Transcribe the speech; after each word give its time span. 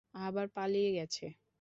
আবার 0.21 0.45
পালিয়ে 0.55 0.89
গেছে? 0.97 1.25